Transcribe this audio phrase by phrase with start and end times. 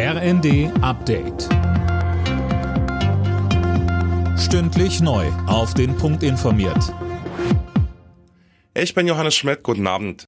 [0.00, 1.48] RND Update.
[4.38, 5.26] Stündlich neu.
[5.48, 6.94] Auf den Punkt informiert.
[8.74, 9.64] Ich bin Johannes Schmidt.
[9.64, 10.24] Guten Abend.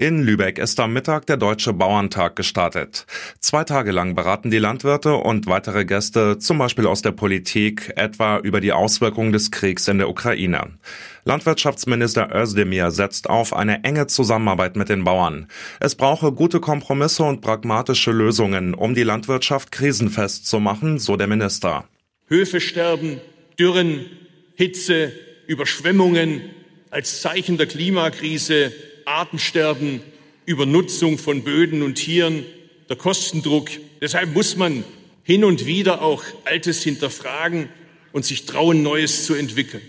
[0.00, 3.04] In Lübeck ist am Mittag der Deutsche Bauerntag gestartet.
[3.40, 8.38] Zwei Tage lang beraten die Landwirte und weitere Gäste, zum Beispiel aus der Politik, etwa
[8.38, 10.78] über die Auswirkungen des Kriegs in der Ukraine.
[11.24, 15.48] Landwirtschaftsminister Özdemir setzt auf eine enge Zusammenarbeit mit den Bauern.
[15.80, 21.26] Es brauche gute Kompromisse und pragmatische Lösungen, um die Landwirtschaft krisenfest zu machen, so der
[21.26, 21.88] Minister.
[22.28, 23.20] Höfe sterben,
[23.58, 24.06] Dürren,
[24.54, 25.10] Hitze,
[25.48, 26.42] Überschwemmungen
[26.90, 28.72] als Zeichen der Klimakrise
[29.08, 30.02] Artensterben,
[30.44, 32.44] Übernutzung von Böden und Tieren,
[32.88, 33.70] der Kostendruck.
[34.00, 34.84] Deshalb muss man
[35.24, 37.68] hin und wieder auch Altes hinterfragen
[38.12, 39.82] und sich trauen, Neues zu entwickeln.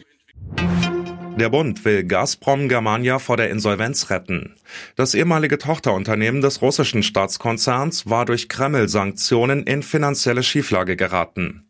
[1.39, 4.55] Der Bund will Gazprom Germania vor der Insolvenz retten.
[4.97, 11.65] Das ehemalige Tochterunternehmen des russischen Staatskonzerns war durch Kreml-Sanktionen in finanzielle Schieflage geraten.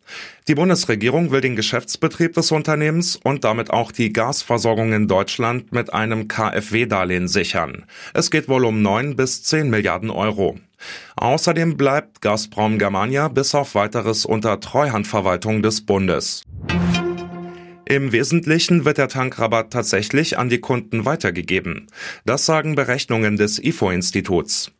[0.48, 5.94] Die Bundesregierung will den Geschäftsbetrieb des Unternehmens und damit auch die Gasversorgung in Deutschland mit
[5.94, 7.86] einem KfW-Darlehen sichern.
[8.16, 10.58] Es geht wohl um 9 bis 10 Milliarden Euro.
[11.16, 16.44] Außerdem bleibt Gazprom Germania bis auf weiteres unter Treuhandverwaltung des Bundes.
[17.92, 21.88] Im Wesentlichen wird der Tankrabatt tatsächlich an die Kunden weitergegeben.
[22.24, 24.72] Das sagen Berechnungen des IFO-Instituts.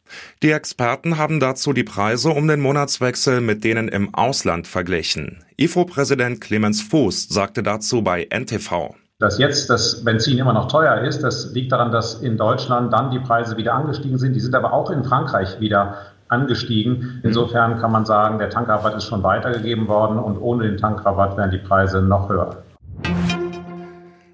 [0.44, 5.44] Die Experten haben dazu die Preise um den Monatswechsel mit denen im Ausland verglichen.
[5.58, 8.94] IFO-Präsident Clemens Fuß sagte dazu bei NTV.
[9.18, 13.10] Dass jetzt das Benzin immer noch teuer ist, das liegt daran, dass in Deutschland dann
[13.10, 14.34] die Preise wieder angestiegen sind.
[14.36, 17.22] Die sind aber auch in Frankreich wieder angestiegen.
[17.24, 21.50] Insofern kann man sagen, der Tankrabatt ist schon weitergegeben worden und ohne den Tankrabatt wären
[21.50, 22.64] die Preise noch höher.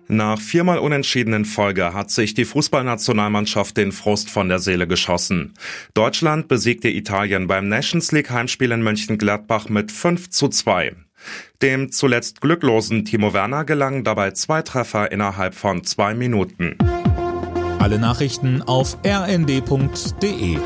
[0.07, 5.53] Nach viermal unentschiedenen Folge hat sich die Fußballnationalmannschaft den Frust von der Seele geschossen.
[5.95, 10.95] Deutschland besiegte Italien beim Nations League Heimspiel in Mönchengladbach mit 5 zu 2.
[11.63, 16.77] Dem zuletzt glücklosen Timo Werner gelangen dabei zwei Treffer innerhalb von zwei Minuten.
[17.79, 20.57] Alle Nachrichten auf rnd.de